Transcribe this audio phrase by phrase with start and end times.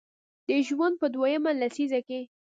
[0.47, 2.19] د ژوند په دویمه لسیزه کې